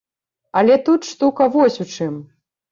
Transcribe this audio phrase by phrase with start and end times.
[0.61, 2.21] Але тут штука вось у чым.